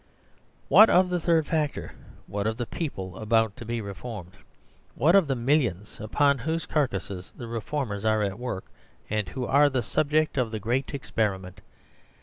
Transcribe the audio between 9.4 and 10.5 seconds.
are the subject of